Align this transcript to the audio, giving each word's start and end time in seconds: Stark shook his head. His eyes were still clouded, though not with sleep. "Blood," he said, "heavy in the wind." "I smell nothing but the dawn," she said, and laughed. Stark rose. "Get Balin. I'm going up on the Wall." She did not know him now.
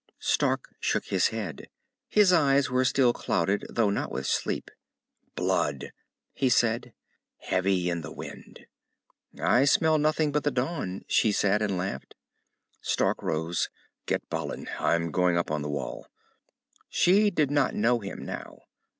Stark 0.17 0.73
shook 0.79 1.05
his 1.09 1.27
head. 1.27 1.69
His 2.09 2.33
eyes 2.33 2.71
were 2.71 2.83
still 2.83 3.13
clouded, 3.13 3.67
though 3.69 3.91
not 3.91 4.11
with 4.11 4.25
sleep. 4.25 4.71
"Blood," 5.35 5.91
he 6.33 6.49
said, 6.49 6.95
"heavy 7.37 7.87
in 7.87 8.01
the 8.01 8.11
wind." 8.11 8.65
"I 9.39 9.65
smell 9.65 9.99
nothing 9.99 10.31
but 10.31 10.43
the 10.43 10.49
dawn," 10.49 11.05
she 11.07 11.31
said, 11.31 11.61
and 11.61 11.77
laughed. 11.77 12.15
Stark 12.81 13.21
rose. 13.21 13.69
"Get 14.07 14.27
Balin. 14.27 14.67
I'm 14.79 15.11
going 15.11 15.37
up 15.37 15.51
on 15.51 15.61
the 15.61 15.69
Wall." 15.69 16.07
She 16.89 17.29
did 17.29 17.51
not 17.51 17.75
know 17.75 17.99
him 17.99 18.25
now. 18.25 18.57